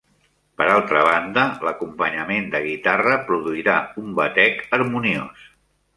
[0.59, 5.45] Per altra banda, l'acompanyament de guitarra produirà un batec harmoniós.